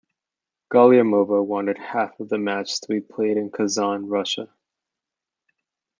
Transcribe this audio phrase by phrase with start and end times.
[0.73, 4.51] Galliamova wanted half of the match to be played in Kazan, Russia.